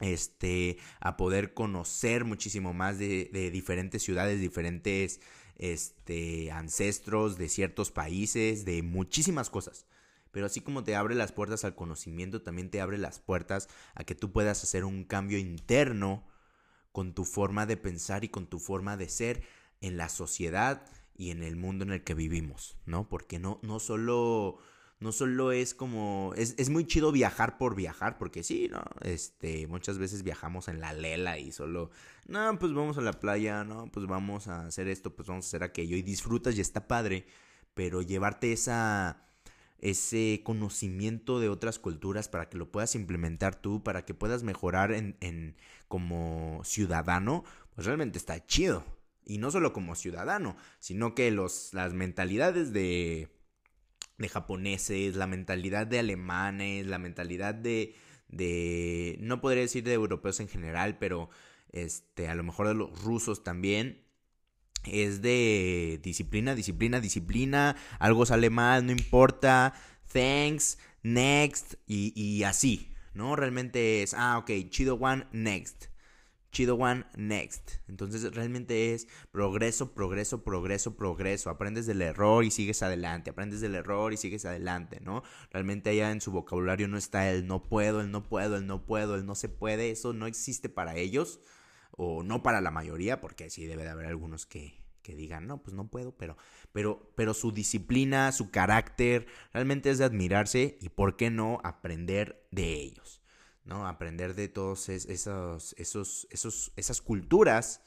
este, 0.00 0.78
a 1.00 1.16
poder 1.16 1.54
conocer 1.54 2.24
muchísimo 2.24 2.74
más 2.74 2.98
de, 2.98 3.30
de 3.32 3.50
diferentes 3.50 4.02
ciudades, 4.02 4.40
diferentes 4.40 5.20
este, 5.56 6.50
ancestros 6.50 7.38
de 7.38 7.48
ciertos 7.48 7.92
países, 7.92 8.64
de 8.64 8.82
muchísimas 8.82 9.48
cosas. 9.48 9.86
Pero 10.32 10.46
así 10.46 10.60
como 10.60 10.82
te 10.82 10.96
abre 10.96 11.14
las 11.14 11.30
puertas 11.30 11.64
al 11.64 11.74
conocimiento, 11.74 12.42
también 12.42 12.70
te 12.70 12.80
abre 12.80 12.98
las 12.98 13.20
puertas 13.20 13.68
a 13.94 14.02
que 14.04 14.14
tú 14.14 14.32
puedas 14.32 14.64
hacer 14.64 14.84
un 14.84 15.04
cambio 15.04 15.38
interno 15.38 16.24
con 16.92 17.14
tu 17.14 17.24
forma 17.24 17.66
de 17.66 17.76
pensar 17.76 18.24
y 18.24 18.28
con 18.28 18.46
tu 18.46 18.58
forma 18.58 18.96
de 18.96 19.08
ser 19.08 19.42
en 19.80 19.96
la 19.96 20.08
sociedad 20.08 20.84
y 21.16 21.30
en 21.30 21.42
el 21.42 21.56
mundo 21.56 21.84
en 21.84 21.92
el 21.92 22.04
que 22.04 22.14
vivimos, 22.14 22.76
¿no? 22.86 23.08
Porque 23.08 23.38
no, 23.38 23.58
no 23.62 23.80
solo 23.80 24.58
no 25.02 25.10
solo 25.10 25.50
es 25.50 25.74
como, 25.74 26.32
es, 26.36 26.54
es, 26.58 26.70
muy 26.70 26.86
chido 26.86 27.10
viajar 27.10 27.58
por 27.58 27.74
viajar, 27.74 28.18
porque 28.18 28.44
sí, 28.44 28.68
¿no? 28.70 28.84
Este, 29.00 29.66
muchas 29.66 29.98
veces 29.98 30.22
viajamos 30.22 30.68
en 30.68 30.80
la 30.80 30.92
lela 30.92 31.38
y 31.38 31.50
solo, 31.50 31.90
no, 32.28 32.56
pues 32.58 32.72
vamos 32.72 32.98
a 32.98 33.00
la 33.00 33.12
playa, 33.12 33.64
no, 33.64 33.90
pues 33.90 34.06
vamos 34.06 34.46
a 34.46 34.66
hacer 34.66 34.86
esto, 34.86 35.14
pues 35.14 35.26
vamos 35.26 35.46
a 35.46 35.48
hacer 35.48 35.64
aquello 35.64 35.96
y 35.96 36.02
disfrutas 36.02 36.56
y 36.56 36.60
está 36.60 36.86
padre, 36.86 37.26
pero 37.74 38.00
llevarte 38.00 38.52
esa, 38.52 39.26
ese 39.82 40.40
conocimiento 40.44 41.40
de 41.40 41.50
otras 41.50 41.78
culturas 41.78 42.28
para 42.28 42.48
que 42.48 42.56
lo 42.56 42.72
puedas 42.72 42.94
implementar 42.94 43.60
tú, 43.60 43.82
para 43.82 44.04
que 44.06 44.14
puedas 44.14 44.42
mejorar 44.42 44.92
en, 44.92 45.16
en 45.20 45.56
como 45.88 46.62
ciudadano, 46.64 47.44
pues 47.74 47.86
realmente 47.86 48.16
está 48.16 48.46
chido. 48.46 48.84
Y 49.24 49.38
no 49.38 49.50
solo 49.50 49.72
como 49.72 49.94
ciudadano, 49.94 50.56
sino 50.78 51.14
que 51.14 51.30
los, 51.30 51.74
las 51.74 51.92
mentalidades 51.92 52.72
de 52.72 53.28
de 54.18 54.28
japoneses, 54.28 55.16
la 55.16 55.26
mentalidad 55.26 55.86
de 55.86 55.98
alemanes, 55.98 56.86
la 56.86 56.98
mentalidad 56.98 57.54
de, 57.54 57.94
de, 58.28 59.16
no 59.20 59.40
podría 59.40 59.62
decir 59.62 59.84
de 59.84 59.92
europeos 59.92 60.40
en 60.40 60.48
general, 60.48 60.96
pero 60.98 61.28
este, 61.72 62.28
a 62.28 62.34
lo 62.34 62.42
mejor 62.42 62.68
de 62.68 62.74
los 62.74 63.02
rusos 63.02 63.44
también, 63.44 64.01
es 64.86 65.22
de 65.22 66.00
disciplina, 66.02 66.54
disciplina, 66.54 67.00
disciplina, 67.00 67.76
algo 67.98 68.26
sale 68.26 68.50
mal, 68.50 68.86
no 68.86 68.92
importa, 68.92 69.74
thanks, 70.12 70.78
next, 71.02 71.74
y, 71.86 72.12
y 72.14 72.44
así, 72.44 72.92
¿no? 73.14 73.36
Realmente 73.36 74.02
es, 74.02 74.14
ah, 74.14 74.38
ok, 74.38 74.50
chido 74.70 74.96
one, 74.96 75.26
next. 75.32 75.92
Chido 76.52 76.76
One 76.76 77.06
Next. 77.16 77.78
Entonces 77.88 78.34
realmente 78.34 78.92
es 78.92 79.08
progreso, 79.30 79.94
progreso, 79.94 80.44
progreso, 80.44 80.94
progreso. 80.96 81.48
Aprendes 81.48 81.86
del 81.86 82.02
error 82.02 82.44
y 82.44 82.50
sigues 82.50 82.82
adelante. 82.82 83.30
Aprendes 83.30 83.62
del 83.62 83.74
error 83.74 84.12
y 84.12 84.18
sigues 84.18 84.44
adelante, 84.44 85.00
¿no? 85.00 85.22
Realmente 85.50 85.90
allá 85.90 86.10
en 86.10 86.20
su 86.20 86.30
vocabulario 86.30 86.88
no 86.88 86.98
está 86.98 87.30
el 87.30 87.46
no 87.46 87.62
puedo, 87.62 88.02
el 88.02 88.10
no 88.10 88.28
puedo, 88.28 88.56
el 88.56 88.66
no 88.66 88.84
puedo, 88.84 89.14
el 89.14 89.24
no 89.24 89.34
se 89.34 89.48
puede. 89.48 89.90
Eso 89.90 90.12
no 90.12 90.26
existe 90.26 90.68
para 90.68 90.94
ellos. 90.96 91.40
O 91.92 92.22
no 92.22 92.42
para 92.42 92.60
la 92.60 92.70
mayoría, 92.70 93.20
porque 93.20 93.50
sí 93.50 93.66
debe 93.66 93.84
de 93.84 93.90
haber 93.90 94.06
algunos 94.06 94.46
que, 94.46 94.82
que 95.02 95.14
digan, 95.14 95.46
no, 95.46 95.62
pues 95.62 95.74
no 95.74 95.88
puedo, 95.88 96.16
pero, 96.16 96.36
pero, 96.72 97.12
pero 97.14 97.34
su 97.34 97.52
disciplina, 97.52 98.32
su 98.32 98.50
carácter, 98.50 99.26
realmente 99.52 99.90
es 99.90 99.98
de 99.98 100.04
admirarse 100.04 100.78
y 100.80 100.88
por 100.88 101.16
qué 101.16 101.30
no 101.30 101.60
aprender 101.62 102.46
de 102.50 102.74
ellos. 102.74 103.20
¿no? 103.64 103.86
Aprender 103.86 104.34
de 104.34 104.48
todos 104.48 104.88
esos, 104.88 105.74
esos, 105.78 106.26
esos, 106.30 106.72
esas 106.76 107.00
culturas 107.00 107.82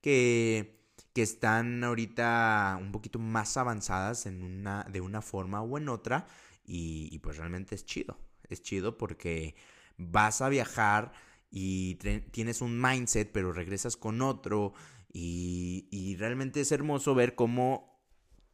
que, 0.00 0.78
que 1.12 1.22
están 1.22 1.82
ahorita 1.82 2.78
un 2.80 2.92
poquito 2.92 3.18
más 3.18 3.56
avanzadas 3.56 4.26
en 4.26 4.42
una, 4.42 4.84
de 4.84 5.00
una 5.00 5.22
forma 5.22 5.62
o 5.62 5.78
en 5.78 5.88
otra 5.88 6.26
y, 6.64 7.18
pues 7.20 7.36
realmente 7.36 7.74
es 7.74 7.84
chido, 7.84 8.18
es 8.48 8.60
chido 8.60 8.98
porque 8.98 9.54
vas 9.96 10.42
a 10.42 10.48
viajar 10.48 11.12
y 11.50 11.96
tienes 12.30 12.60
un 12.60 12.80
mindset 12.80 13.30
pero 13.32 13.52
regresas 13.52 13.96
con 13.96 14.22
otro 14.22 14.74
y, 15.12 15.88
y 15.90 16.16
realmente 16.16 16.60
es 16.60 16.72
hermoso 16.72 17.14
ver 17.14 17.34
cómo 17.34 18.02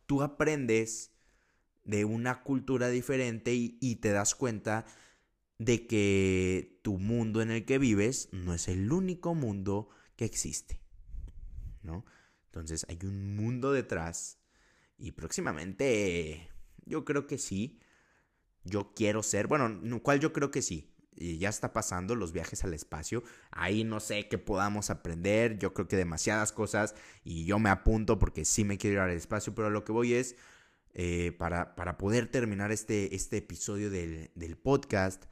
tú 0.07 0.23
aprendes 0.23 1.13
de 1.85 2.05
una 2.05 2.43
cultura 2.43 2.89
diferente 2.89 3.55
y, 3.55 3.79
y 3.81 3.97
te 3.97 4.11
das 4.11 4.35
cuenta 4.35 4.87
de 5.59 5.87
que 5.87 6.81
tu 6.83 6.99
mundo 6.99 7.43
en 7.43 7.51
el 7.51 7.65
que 7.65 7.79
vives 7.79 8.29
no 8.33 8.55
es 8.55 8.69
el 8.69 8.93
único 8.93 9.35
mundo 9.35 9.89
que 10.17 10.25
existe, 10.25 10.81
¿no? 11.83 12.05
Entonces 12.47 12.85
hay 12.89 12.99
un 13.03 13.35
mundo 13.35 13.73
detrás 13.73 14.39
y 14.99 15.13
próximamente 15.13 16.51
yo 16.85 17.05
creo 17.05 17.27
que 17.27 17.39
sí. 17.39 17.81
Yo 18.65 18.93
quiero 18.95 19.23
ser, 19.25 19.49
bueno, 19.49 19.81
cual 20.03 20.21
yo 20.21 20.33
creo 20.33 20.51
que 20.51 20.63
sí. 20.63 20.92
Y 21.15 21.39
ya 21.39 21.49
está 21.49 21.73
pasando 21.73 22.15
los 22.15 22.33
viajes 22.33 22.65
al 22.65 22.75
espacio. 22.75 23.23
Ahí 23.51 23.85
no 23.85 24.01
sé 24.01 24.29
qué 24.29 24.39
podamos 24.39 24.91
aprender. 24.91 25.59
Yo 25.59 25.75
creo 25.75 25.89
que 25.89 25.97
demasiadas 25.97 26.53
cosas. 26.53 26.95
Y 27.25 27.45
yo 27.45 27.59
me 27.59 27.71
apunto 27.71 28.19
porque 28.19 28.45
sí 28.45 28.65
me 28.65 28.79
quiero 28.79 28.95
ir 28.95 29.01
al 29.01 29.11
espacio. 29.11 29.55
Pero 29.55 29.71
lo 29.71 29.85
que 29.85 29.93
voy 29.93 30.15
es, 30.15 30.37
eh, 30.95 31.33
para, 31.39 31.75
para, 31.75 31.99
poder 31.99 32.29
terminar 32.29 32.73
este, 32.73 33.15
este 33.15 33.39
episodio 33.39 33.91
del, 33.91 34.31
del 34.35 34.57
podcast, 34.57 35.25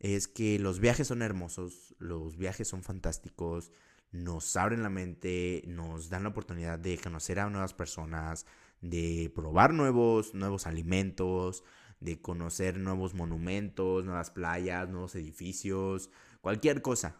es 0.00 0.28
que 0.28 0.58
los 0.58 0.80
viajes 0.80 1.08
son 1.08 1.22
hermosos, 1.22 1.94
los 1.98 2.36
viajes 2.36 2.68
son 2.68 2.82
fantásticos, 2.82 3.70
nos 4.12 4.54
abren 4.56 4.82
la 4.82 4.90
mente, 4.90 5.64
nos 5.66 6.08
dan 6.08 6.22
la 6.22 6.28
oportunidad 6.28 6.78
de 6.78 6.98
conocer 6.98 7.40
a 7.40 7.50
nuevas 7.50 7.74
personas, 7.74 8.46
de 8.80 9.32
probar 9.34 9.72
nuevos, 9.72 10.34
nuevos 10.34 10.66
alimentos, 10.66 11.64
de 12.00 12.20
conocer 12.20 12.78
nuevos 12.78 13.14
monumentos, 13.14 14.04
nuevas 14.04 14.30
playas, 14.30 14.88
nuevos 14.88 15.14
edificios, 15.14 16.10
cualquier 16.40 16.82
cosa, 16.82 17.16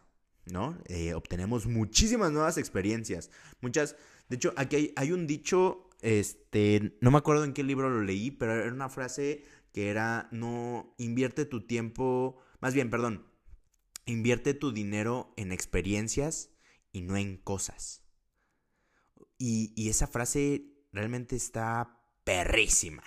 ¿no? 0.47 0.78
Eh, 0.87 1.14
obtenemos 1.14 1.66
muchísimas 1.66 2.33
nuevas 2.33 2.59
experiencias. 2.59 3.31
Muchas, 3.61 3.97
de 4.28 4.37
hecho, 4.37 4.52
aquí 4.57 4.93
hay, 4.97 5.12
un 5.12 5.26
dicho, 5.26 5.88
este, 6.02 6.97
no 7.00 7.11
me 7.11 7.19
acuerdo 7.19 7.45
en 7.45 7.52
qué 7.52 7.62
libro 7.62 7.90
lo 7.90 8.02
leí, 8.02 8.31
pero 8.31 8.52
era 8.52 8.73
una 8.73 8.88
frase 8.88 9.45
que 9.73 9.90
era, 9.90 10.28
no 10.31 10.95
invierte 10.99 11.45
tu 11.45 11.66
tiempo 11.66 12.40
más 12.64 12.73
bien, 12.73 12.88
perdón, 12.88 13.26
invierte 14.07 14.54
tu 14.54 14.73
dinero 14.73 15.35
en 15.37 15.52
experiencias 15.52 16.49
y 16.93 17.02
no 17.02 17.14
en 17.19 17.37
cosas. 17.37 18.02
Y, 19.37 19.75
esa 19.90 20.07
frase 20.07 20.64
realmente 20.90 21.37
está 21.37 22.00
perrísima. 22.25 23.02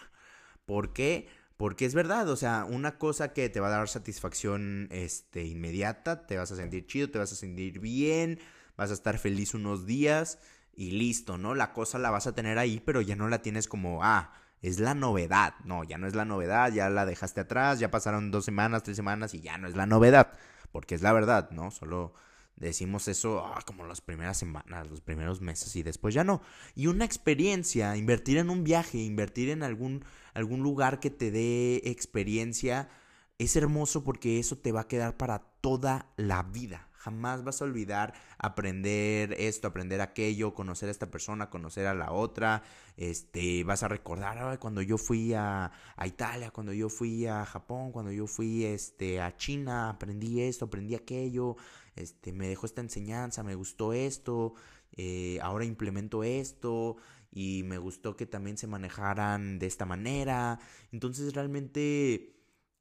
¿Por 0.67 0.93
qué? 0.93 1.27
Porque 1.57 1.85
es 1.85 1.95
verdad, 1.95 2.29
o 2.29 2.35
sea, 2.35 2.65
una 2.69 2.99
cosa 2.99 3.33
que 3.33 3.49
te 3.49 3.59
va 3.59 3.67
a 3.67 3.71
dar 3.71 3.89
satisfacción 3.89 4.87
este, 4.91 5.43
inmediata, 5.43 6.27
te 6.27 6.37
vas 6.37 6.51
a 6.51 6.55
sentir 6.55 6.85
chido, 6.85 7.09
te 7.09 7.17
vas 7.17 7.31
a 7.31 7.35
sentir 7.35 7.79
bien, 7.79 8.39
vas 8.77 8.91
a 8.91 8.93
estar 8.93 9.17
feliz 9.17 9.55
unos 9.55 9.87
días 9.87 10.37
y 10.75 10.91
listo, 10.91 11.39
¿no? 11.39 11.55
La 11.55 11.73
cosa 11.73 11.97
la 11.97 12.11
vas 12.11 12.27
a 12.27 12.35
tener 12.35 12.59
ahí, 12.59 12.79
pero 12.79 13.01
ya 13.01 13.15
no 13.15 13.27
la 13.27 13.41
tienes 13.41 13.67
como, 13.67 14.03
ah, 14.03 14.33
es 14.61 14.79
la 14.79 14.93
novedad. 14.93 15.55
No, 15.65 15.83
ya 15.83 15.97
no 15.97 16.07
es 16.07 16.13
la 16.13 16.25
novedad, 16.25 16.71
ya 16.71 16.89
la 16.89 17.05
dejaste 17.07 17.41
atrás, 17.41 17.79
ya 17.79 17.89
pasaron 17.89 18.29
dos 18.29 18.45
semanas, 18.45 18.83
tres 18.83 18.95
semanas 18.95 19.33
y 19.33 19.41
ya 19.41 19.57
no 19.57 19.67
es 19.67 19.75
la 19.75 19.87
novedad, 19.87 20.33
porque 20.71 20.93
es 20.93 21.01
la 21.01 21.11
verdad, 21.13 21.49
¿no? 21.49 21.71
Solo 21.71 22.13
decimos 22.57 23.07
eso 23.07 23.45
ah, 23.45 23.61
como 23.65 23.85
las 23.85 24.01
primeras 24.01 24.37
semanas, 24.37 24.89
los 24.89 25.01
primeros 25.01 25.41
meses 25.41 25.75
y 25.75 25.83
después 25.83 26.13
ya 26.13 26.23
no. 26.23 26.41
Y 26.75 26.87
una 26.87 27.05
experiencia, 27.05 27.95
invertir 27.95 28.37
en 28.37 28.49
un 28.49 28.63
viaje, 28.63 28.97
invertir 28.97 29.49
en 29.49 29.63
algún, 29.63 30.03
algún 30.33 30.61
lugar 30.61 30.99
que 30.99 31.09
te 31.09 31.31
dé 31.31 31.81
experiencia, 31.85 32.89
es 33.37 33.55
hermoso 33.55 34.03
porque 34.03 34.39
eso 34.39 34.57
te 34.57 34.71
va 34.71 34.81
a 34.81 34.87
quedar 34.87 35.17
para 35.17 35.39
toda 35.61 36.11
la 36.17 36.43
vida. 36.43 36.87
Jamás 37.07 37.43
vas 37.43 37.61
a 37.61 37.65
olvidar 37.65 38.13
aprender 38.37 39.33
esto, 39.39 39.67
aprender 39.67 40.01
aquello, 40.01 40.53
conocer 40.53 40.89
a 40.89 40.91
esta 40.91 41.09
persona, 41.09 41.49
conocer 41.49 41.85
a 41.85 41.93
la 41.93 42.11
otra. 42.11 42.63
Este, 42.97 43.63
vas 43.63 43.83
a 43.83 43.87
recordar 43.87 44.59
cuando 44.59 44.81
yo 44.81 44.97
fui 44.97 45.33
a, 45.33 45.71
Italia, 46.05 46.51
cuando 46.51 46.73
yo 46.73 46.89
fui 46.89 47.25
a 47.27 47.45
Japón, 47.45 47.91
cuando 47.91 48.11
yo 48.11 48.27
fui 48.27 48.65
este, 48.65 49.21
a 49.21 49.37
China, 49.37 49.89
aprendí 49.91 50.41
esto, 50.41 50.65
aprendí 50.65 50.95
aquello. 50.95 51.55
Este, 51.97 52.31
me 52.31 52.47
dejó 52.47 52.65
esta 52.65 52.81
enseñanza, 52.81 53.43
me 53.43 53.55
gustó 53.55 53.93
esto, 53.93 54.53
eh, 54.95 55.39
ahora 55.41 55.65
implemento 55.65 56.23
esto 56.23 56.97
y 57.31 57.63
me 57.63 57.77
gustó 57.77 58.15
que 58.15 58.25
también 58.25 58.57
se 58.57 58.67
manejaran 58.67 59.59
de 59.59 59.67
esta 59.67 59.85
manera. 59.85 60.59
Entonces 60.91 61.33
realmente 61.33 62.35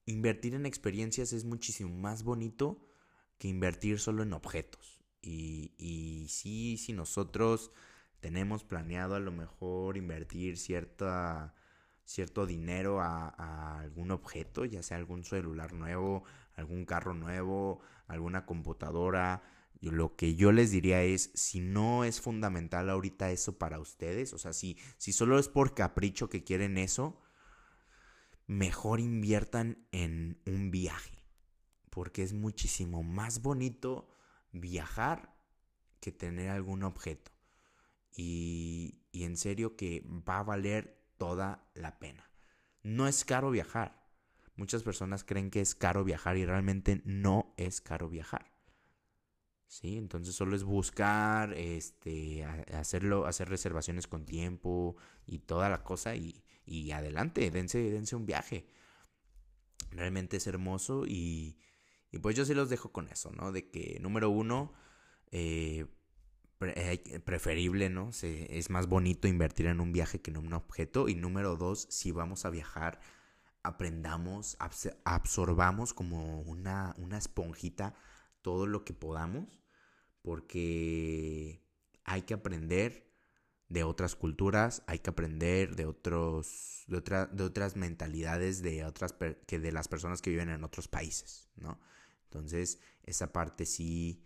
invertir 0.06 0.54
en 0.54 0.66
experiencias 0.66 1.32
es 1.32 1.44
muchísimo 1.44 1.94
más 1.96 2.22
bonito 2.22 2.86
que 3.38 3.48
invertir 3.48 3.98
solo 3.98 4.22
en 4.22 4.32
objetos. 4.32 5.02
Y, 5.22 5.74
y 5.78 6.28
sí, 6.28 6.76
si 6.76 6.92
nosotros 6.92 7.72
tenemos 8.20 8.64
planeado 8.64 9.14
a 9.14 9.20
lo 9.20 9.32
mejor 9.32 9.96
invertir 9.96 10.56
cierta, 10.56 11.54
cierto 12.04 12.46
dinero 12.46 13.00
a, 13.00 13.78
algún 13.78 14.10
objeto, 14.10 14.64
ya 14.64 14.82
sea 14.82 14.96
algún 14.96 15.24
celular 15.24 15.72
nuevo, 15.72 16.24
algún 16.56 16.84
carro 16.84 17.14
nuevo, 17.14 17.80
alguna 18.06 18.46
computadora. 18.46 19.42
Lo 19.80 20.16
que 20.16 20.34
yo 20.34 20.52
les 20.52 20.70
diría 20.70 21.02
es, 21.02 21.30
si 21.34 21.60
no 21.60 22.04
es 22.04 22.20
fundamental 22.20 22.90
ahorita 22.90 23.30
eso 23.30 23.58
para 23.58 23.78
ustedes, 23.78 24.32
o 24.32 24.38
sea, 24.38 24.52
si, 24.52 24.78
si 24.96 25.12
solo 25.12 25.38
es 25.38 25.48
por 25.48 25.74
capricho 25.74 26.28
que 26.28 26.44
quieren 26.44 26.78
eso, 26.78 27.22
mejor 28.46 29.00
inviertan 29.00 29.86
en 29.92 30.40
un 30.46 30.70
viaje 30.70 31.16
porque 31.96 32.22
es 32.22 32.34
muchísimo 32.34 33.02
más 33.02 33.40
bonito 33.40 34.06
viajar 34.52 35.34
que 35.98 36.12
tener 36.12 36.50
algún 36.50 36.82
objeto. 36.82 37.32
Y, 38.12 39.00
y 39.12 39.24
en 39.24 39.38
serio 39.38 39.76
que 39.76 40.04
va 40.06 40.40
a 40.40 40.42
valer 40.42 41.02
toda 41.16 41.70
la 41.72 41.98
pena. 41.98 42.30
No 42.82 43.08
es 43.08 43.24
caro 43.24 43.50
viajar. 43.50 44.05
Muchas 44.56 44.82
personas 44.82 45.24
creen 45.24 45.50
que 45.50 45.60
es 45.60 45.74
caro 45.74 46.04
viajar 46.04 46.36
y 46.36 46.46
realmente 46.46 47.02
no 47.04 47.54
es 47.56 47.80
caro 47.80 48.08
viajar. 48.08 48.52
¿Sí? 49.68 49.98
Entonces 49.98 50.34
solo 50.34 50.56
es 50.56 50.62
buscar, 50.62 51.52
este, 51.54 52.44
hacerlo, 52.72 53.26
hacer 53.26 53.48
reservaciones 53.48 54.06
con 54.06 54.24
tiempo 54.24 54.96
y 55.26 55.40
toda 55.40 55.68
la 55.68 55.82
cosa 55.82 56.14
y, 56.14 56.44
y 56.64 56.92
adelante, 56.92 57.50
dense, 57.50 57.78
dense 57.90 58.16
un 58.16 58.26
viaje. 58.26 58.66
Realmente 59.90 60.36
es 60.36 60.46
hermoso 60.46 61.04
y, 61.06 61.58
y 62.10 62.18
pues 62.18 62.36
yo 62.36 62.44
sí 62.44 62.54
los 62.54 62.70
dejo 62.70 62.92
con 62.92 63.08
eso, 63.08 63.30
¿no? 63.32 63.52
De 63.52 63.68
que 63.68 63.98
número 64.00 64.30
uno, 64.30 64.72
eh, 65.32 65.86
preferible, 67.24 67.90
¿no? 67.90 68.10
Es 68.22 68.70
más 68.70 68.86
bonito 68.88 69.28
invertir 69.28 69.66
en 69.66 69.80
un 69.80 69.92
viaje 69.92 70.20
que 70.20 70.30
en 70.30 70.38
un 70.38 70.52
objeto. 70.54 71.08
Y 71.08 71.14
número 71.14 71.56
dos, 71.56 71.86
si 71.90 72.12
vamos 72.12 72.44
a 72.44 72.50
viajar, 72.50 73.00
aprendamos, 73.66 74.56
absorbamos 75.04 75.92
como 75.92 76.40
una, 76.42 76.94
una 76.98 77.18
esponjita 77.18 77.94
todo 78.42 78.66
lo 78.66 78.84
que 78.84 78.94
podamos, 78.94 79.60
porque 80.22 81.62
hay 82.04 82.22
que 82.22 82.34
aprender 82.34 83.12
de 83.68 83.82
otras 83.82 84.14
culturas, 84.14 84.82
hay 84.86 85.00
que 85.00 85.10
aprender 85.10 85.74
de 85.74 85.86
otros, 85.86 86.84
de, 86.86 87.00
de 87.32 87.44
otras 87.44 87.74
mentalidades 87.76 88.62
de 88.62 88.84
otras 88.84 89.14
que 89.46 89.58
de 89.58 89.72
las 89.72 89.88
personas 89.88 90.22
que 90.22 90.30
viven 90.30 90.50
en 90.50 90.62
otros 90.62 90.86
países, 90.86 91.48
¿no? 91.56 91.80
Entonces, 92.24 92.78
esa 93.02 93.32
parte 93.32 93.66
sí, 93.66 94.22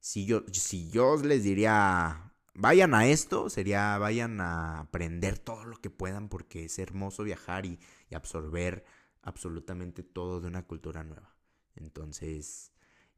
yo, 0.00 0.44
si 0.52 0.90
yo 0.90 1.16
les 1.16 1.44
diría, 1.44 2.33
vayan 2.54 2.94
a 2.94 3.06
esto, 3.06 3.50
sería 3.50 3.98
vayan 3.98 4.40
a 4.40 4.80
aprender 4.80 5.38
todo 5.38 5.64
lo 5.64 5.76
que 5.76 5.90
puedan 5.90 6.28
porque 6.28 6.64
es 6.66 6.78
hermoso 6.78 7.24
viajar 7.24 7.66
y, 7.66 7.78
absorber 8.14 8.84
absolutamente 9.22 10.04
todo 10.04 10.40
de 10.40 10.46
una 10.46 10.64
cultura 10.64 11.02
nueva. 11.02 11.34
Entonces, 11.74 12.70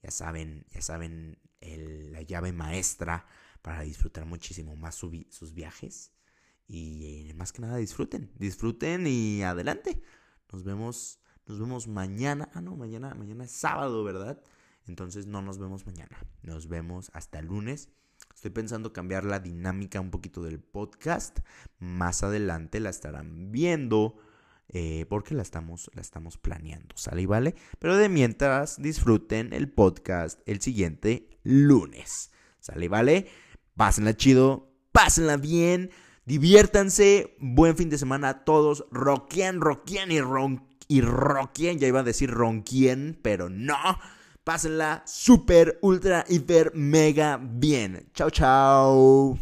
ya 0.02 0.11
saben, 0.11 0.64
ya 0.71 0.81
saben 0.81 1.38
la 1.61 2.23
llave 2.23 2.52
maestra 2.52 3.26
para 3.61 3.83
disfrutar 3.83 4.25
muchísimo 4.25 4.75
más 4.75 4.95
sus 4.95 5.52
viajes. 5.52 6.12
Y 6.66 7.31
más 7.37 7.52
que 7.52 7.61
nada 7.61 7.76
disfruten, 7.76 8.33
disfruten 8.38 9.07
y 9.07 9.43
adelante. 9.43 10.00
Nos 10.50 10.64
vemos, 10.64 11.21
nos 11.47 11.59
vemos 11.59 11.87
mañana. 11.88 12.49
Ah, 12.55 12.62
no, 12.62 12.75
mañana, 12.75 13.14
mañana 13.14 13.45
es 13.45 13.52
sábado, 13.52 14.02
¿verdad? 14.02 14.40
Entonces 14.87 15.26
no 15.26 15.43
nos 15.43 15.59
vemos 15.59 15.85
mañana. 15.85 16.19
Nos 16.43 16.69
vemos 16.69 17.11
hasta 17.12 17.38
el 17.38 17.47
lunes. 17.47 17.90
Estoy 18.37 18.50
pensando 18.50 18.93
cambiar 18.93 19.25
la 19.25 19.40
dinámica 19.40 19.99
un 19.99 20.11
poquito 20.11 20.43
del 20.43 20.61
podcast. 20.61 21.38
Más 21.78 22.23
adelante 22.23 22.81
la 22.81 22.90
estarán 22.90 23.50
viendo. 23.50 24.19
Eh, 24.69 25.07
porque 25.09 25.35
la 25.35 25.40
estamos, 25.40 25.90
la 25.95 26.02
estamos 26.02 26.37
planeando, 26.37 26.95
¿sale 26.99 27.23
y 27.23 27.26
vale? 27.26 27.55
Pero 27.78 27.97
de 27.97 28.11
mientras 28.11 28.83
disfruten 28.83 29.55
el 29.55 29.71
podcast 29.71 30.40
el 30.45 30.61
siguiente 30.61 31.31
lunes, 31.45 32.31
¿sale 32.59 32.85
y 32.85 32.88
vale? 32.88 33.28
Pásenla 33.75 34.16
chido, 34.16 34.73
pásenla 34.93 35.37
bien, 35.37 35.90
diviértanse, 36.26 37.37
buen 37.38 37.76
fin 37.76 37.88
de 37.90 37.97
semana 37.97 38.28
a 38.28 38.45
todos, 38.45 38.87
roquien, 38.90 39.61
roquien 39.61 40.11
y 40.11 40.21
ron 40.21 40.66
y 40.88 41.00
ya 41.00 41.87
iba 41.87 42.00
a 42.00 42.05
decir 42.05 42.31
ronquien, 42.31 43.19
pero 43.23 43.49
no. 43.49 43.99
Pásenla 44.46 45.02
super, 45.04 45.76
ultra, 45.82 46.24
hiper, 46.28 46.70
mega 46.72 47.36
bien. 47.36 48.06
Chao, 48.14 48.30
chao. 48.30 49.36